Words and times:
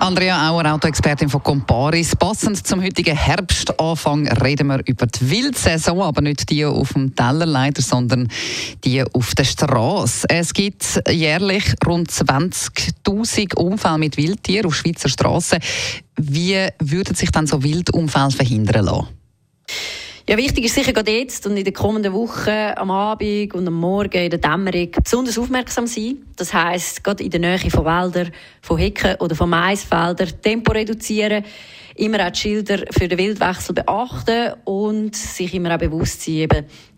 Andrea 0.00 0.48
Auer, 0.48 0.64
Autoexpertin 0.74 1.28
von 1.28 1.42
Comparis. 1.42 2.14
Passend 2.14 2.64
zum 2.64 2.80
heutigen 2.82 3.16
Herbstanfang 3.16 4.28
reden 4.28 4.68
wir 4.68 4.80
über 4.86 5.06
die 5.06 5.28
Wildsaison, 5.28 6.02
aber 6.02 6.20
nicht 6.20 6.48
die 6.50 6.64
auf 6.64 6.92
dem 6.92 7.16
Teller 7.16 7.46
leider, 7.46 7.82
sondern 7.82 8.28
die 8.84 9.02
auf 9.02 9.34
der 9.34 9.44
Straße. 9.44 10.28
Es 10.30 10.54
gibt 10.54 11.02
jährlich 11.08 11.74
rund 11.84 12.10
20.000 12.10 13.56
Unfälle 13.56 13.98
mit 13.98 14.16
Wildtieren 14.16 14.66
auf 14.66 14.76
Schweizer 14.76 15.08
Straßen. 15.08 15.58
Wie 16.16 16.68
würden 16.78 17.16
sich 17.16 17.32
dann 17.32 17.48
so 17.48 17.62
Wildunfälle 17.62 18.30
verhindern 18.30 18.84
lassen? 18.84 19.08
Ja, 20.28 20.36
wichtig 20.36 20.66
ist 20.66 20.76
sicher 20.76 20.92
gerade 20.92 21.10
jetzt 21.10 21.44
und 21.46 21.56
in 21.56 21.64
den 21.64 21.74
kommenden 21.74 22.12
Wochen 22.12 22.50
am 22.76 22.90
Abend 22.92 23.52
und 23.52 23.66
am 23.66 23.74
Morgen 23.74 24.22
in 24.22 24.30
der 24.30 24.38
Dämmerung 24.38 24.90
besonders 25.02 25.38
aufmerksam 25.38 25.86
sein. 25.88 26.18
Das 26.38 26.54
heisst, 26.54 27.02
gerade 27.02 27.24
in 27.24 27.30
der 27.30 27.40
Nähe 27.40 27.70
von 27.70 27.84
Wäldern, 27.84 28.30
von 28.62 28.78
Hecken 28.78 29.16
oder 29.16 29.34
von 29.34 29.50
Maisfeldern 29.50 30.40
Tempo 30.40 30.70
reduzieren, 30.70 31.44
immer 31.96 32.24
auch 32.24 32.30
die 32.30 32.38
Schilder 32.38 32.84
für 32.90 33.08
den 33.08 33.18
Wildwechsel 33.18 33.74
beachten 33.74 34.54
und 34.64 35.16
sich 35.16 35.52
immer 35.52 35.74
auch 35.74 35.78
bewusst 35.78 36.22
sein, 36.22 36.48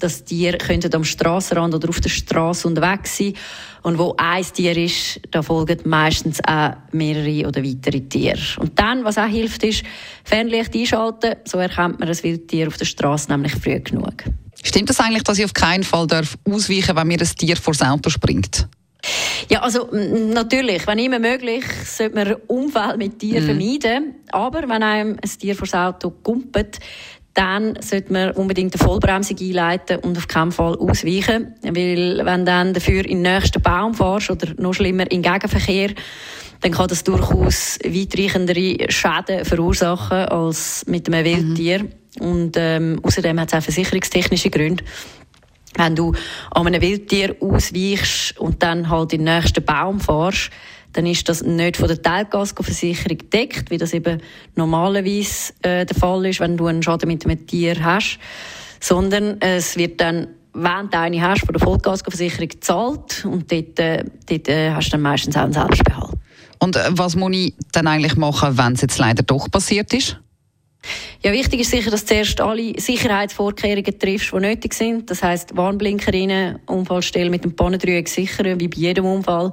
dass 0.00 0.24
Tiere 0.24 0.58
am 0.92 1.04
Strassenrand 1.04 1.72
oder 1.72 1.88
auf 1.88 2.00
der 2.00 2.08
Straße 2.08 2.66
unterwegs 2.66 3.16
sein 3.16 3.34
und 3.82 3.96
wo 3.96 4.14
ein 4.18 4.42
Tier 4.42 4.76
ist, 4.76 5.20
da 5.30 5.42
folgen 5.42 5.78
meistens 5.84 6.40
auch 6.44 6.72
mehrere 6.90 7.46
oder 7.46 7.62
weitere 7.62 8.00
Tiere. 8.00 8.40
Und 8.58 8.76
dann, 8.76 9.04
was 9.04 9.18
auch 9.18 9.28
hilft, 9.28 9.62
ist 9.62 9.84
Fernlicht 10.24 10.74
einschalten. 10.74 11.36
So 11.44 11.58
erkennt 11.58 12.00
man 12.00 12.08
ein 12.08 12.22
Wildtier 12.24 12.66
auf 12.66 12.76
der 12.76 12.86
Straße 12.86 13.30
nämlich 13.30 13.52
früh 13.52 13.78
genug. 13.78 14.24
Stimmt 14.64 14.90
das 14.90 14.98
eigentlich, 14.98 15.22
dass 15.22 15.38
ich 15.38 15.44
auf 15.44 15.54
keinen 15.54 15.84
Fall 15.84 16.08
ausweichen 16.44 16.86
darf, 16.88 16.96
wenn 16.96 17.06
mir 17.06 17.20
ein 17.20 17.36
Tier 17.36 17.56
vor 17.56 17.72
das 17.72 17.86
Auto 17.86 18.10
springt? 18.10 18.68
Ja, 19.50 19.60
also 19.62 19.88
natürlich, 19.92 20.86
wenn 20.86 20.98
immer 20.98 21.18
möglich, 21.18 21.64
sollte 21.84 22.14
man 22.14 22.34
Unfälle 22.48 22.96
mit 22.96 23.18
Tieren 23.18 23.44
mhm. 23.44 23.46
vermeiden. 23.46 24.14
Aber 24.30 24.68
wenn 24.68 24.82
einem 24.82 25.16
ein 25.22 25.38
Tier 25.38 25.54
vor 25.54 25.66
das 25.66 25.74
Auto 25.74 26.10
kumpelt, 26.10 26.80
dann 27.34 27.78
sollte 27.80 28.12
man 28.12 28.32
unbedingt 28.32 28.74
eine 28.74 28.84
Vollbremsung 28.84 29.36
einleiten 29.40 29.98
und 30.00 30.18
auf 30.18 30.26
keinen 30.26 30.50
Fall 30.50 30.76
ausweichen. 30.76 31.54
Weil 31.62 32.20
wenn 32.24 32.44
dann 32.44 32.74
dafür 32.74 33.04
in 33.04 33.22
den 33.22 33.34
nächsten 33.34 33.62
Baum 33.62 33.94
fährst 33.94 34.30
oder 34.30 34.48
noch 34.58 34.74
schlimmer 34.74 35.10
in 35.10 35.22
Gegenverkehr, 35.22 35.90
dann 36.60 36.72
kann 36.72 36.88
das 36.88 37.04
durchaus 37.04 37.78
weitreichendere 37.84 38.90
Schäden 38.90 39.44
verursachen 39.44 40.26
als 40.26 40.84
mit 40.88 41.06
einem 41.06 41.24
Wildtier. 41.24 41.84
Mhm. 41.84 41.92
Und 42.20 42.56
ähm, 42.56 42.98
außerdem 43.04 43.38
hat 43.38 43.48
es 43.48 43.54
auch 43.54 43.62
versicherungstechnische 43.62 44.50
Gründe. 44.50 44.82
Wenn 45.78 45.94
du 45.96 46.12
an 46.50 46.66
einem 46.66 46.82
Wildtier 46.82 47.36
ausweichst 47.40 48.38
und 48.38 48.62
dann 48.62 48.90
halt 48.90 49.12
in 49.12 49.24
den 49.24 49.36
nächsten 49.36 49.64
Baum 49.64 50.00
fährst, 50.00 50.50
dann 50.92 51.06
ist 51.06 51.28
das 51.28 51.42
nicht 51.42 51.76
von 51.76 51.88
der 51.88 52.02
Teilgasversicherung 52.02 53.18
gedeckt, 53.18 53.70
wie 53.70 53.78
das 53.78 53.94
eben 53.94 54.20
normalerweise 54.56 55.52
äh, 55.62 55.86
der 55.86 55.96
Fall 55.96 56.26
ist, 56.26 56.40
wenn 56.40 56.56
du 56.56 56.66
einen 56.66 56.82
Schaden 56.82 57.08
mit 57.08 57.24
einem 57.24 57.46
Tier 57.46 57.76
hast, 57.82 58.18
sondern 58.80 59.40
es 59.40 59.76
wird 59.76 60.00
dann 60.00 60.28
wenn 60.54 60.90
du 60.90 60.98
eine 60.98 61.22
hast, 61.22 61.44
von 61.44 61.52
der 61.52 61.60
Vollgasversicherung 61.60 62.48
gezahlt 62.48 63.24
und 63.24 63.52
dort, 63.52 63.78
äh, 63.78 64.04
dort 64.26 64.48
äh, 64.48 64.72
hast 64.72 64.88
du 64.88 64.90
dann 64.92 65.02
meistens 65.02 65.36
auch 65.36 65.42
einen 65.42 65.52
Selbstbehalt. 65.52 66.14
Und 66.58 66.74
äh, 66.74 66.88
was 66.90 67.14
muss 67.14 67.30
ich 67.32 67.54
dann 67.70 67.86
eigentlich 67.86 68.16
machen, 68.16 68.58
wenn 68.58 68.72
es 68.72 68.80
jetzt 68.80 68.98
leider 68.98 69.22
doch 69.22 69.48
passiert 69.50 69.92
ist? 69.94 70.18
Ja, 71.22 71.32
wichtig 71.32 71.60
ist 71.60 71.70
sicher, 71.70 71.90
dass 71.90 72.04
du 72.04 72.14
zuerst 72.14 72.40
alle 72.40 72.80
Sicherheitsvorkehrungen 72.80 73.98
triffst, 73.98 74.32
die 74.32 74.36
nötig 74.36 74.72
sind. 74.72 75.10
Das 75.10 75.22
heisst, 75.22 75.56
Warnblinkerinnen, 75.56 76.60
Unfallstelle 76.66 77.28
mit 77.28 77.44
dem 77.44 77.56
Pannendreieck 77.56 78.08
sichern, 78.08 78.60
wie 78.60 78.68
bei 78.68 78.78
jedem 78.78 79.04
Unfall. 79.04 79.52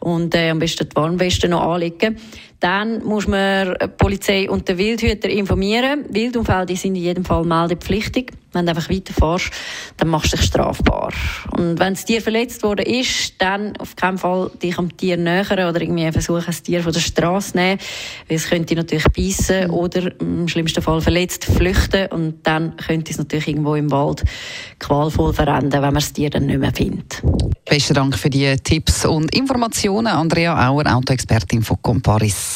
Und 0.00 0.34
äh, 0.34 0.50
am 0.50 0.58
besten 0.58 0.88
die 0.88 0.94
Warnweste 0.94 1.48
noch 1.48 1.62
anlegen. 1.62 2.18
Dann 2.60 3.04
muss 3.04 3.26
man 3.26 3.74
die 3.80 3.88
Polizei 3.88 4.48
und 4.48 4.68
den 4.68 4.78
Wildhüter 4.78 5.28
informieren. 5.28 6.04
Wildunfälle 6.08 6.66
die 6.66 6.76
sind 6.76 6.96
in 6.96 7.02
jedem 7.02 7.24
Fall 7.24 7.44
meldepflichtig. 7.44 8.32
Wenn 8.52 8.64
du 8.64 8.70
einfach 8.70 8.88
weiterfährst, 8.88 9.50
dann 9.98 10.08
machst 10.08 10.32
du 10.32 10.38
dich 10.38 10.46
strafbar. 10.46 11.12
Und 11.52 11.78
wenn 11.78 11.92
das 11.92 12.06
Tier 12.06 12.22
verletzt 12.22 12.62
worden 12.62 12.86
ist, 12.86 13.34
dann 13.38 13.76
auf 13.76 13.96
keinen 13.96 14.16
Fall 14.16 14.50
dich 14.62 14.78
am 14.78 14.96
Tier 14.96 15.18
nähern 15.18 15.68
oder 15.68 15.78
irgendwie 15.78 16.10
versuchen, 16.10 16.44
das 16.46 16.62
Tier 16.62 16.82
von 16.82 16.92
der 16.92 17.00
Straße 17.00 17.52
zu 17.52 17.58
nehmen. 17.58 17.78
Weil 18.28 18.36
es 18.36 18.48
könnte 18.48 18.74
natürlich 18.74 19.04
beißen 19.08 19.68
oder 19.70 20.10
im 20.20 20.48
schlimmsten 20.48 20.80
Fall 20.80 21.02
verletzt 21.02 21.44
flüchten. 21.44 22.06
Und 22.06 22.46
dann 22.46 22.76
könnte 22.78 23.10
es 23.10 23.18
natürlich 23.18 23.48
irgendwo 23.48 23.74
im 23.74 23.90
Wald 23.90 24.24
qualvoll 24.78 25.34
verenden, 25.34 25.72
wenn 25.72 25.80
man 25.82 25.94
das 25.94 26.14
Tier 26.14 26.30
dann 26.30 26.46
nicht 26.46 26.58
mehr 26.58 26.72
findet. 26.72 27.22
Besten 27.68 27.94
Dank 27.94 28.16
für 28.16 28.30
die 28.30 28.56
Tipps 28.56 29.04
und 29.04 29.34
Informationen. 29.34 30.06
Andrea 30.06 30.68
Auer, 30.68 30.86
Autoexpertin 30.86 31.62
von 31.62 31.76
Comparis. 31.82 32.55